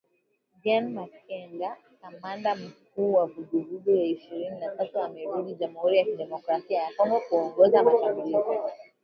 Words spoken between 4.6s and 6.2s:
tatu amerudi Jamuhuri ya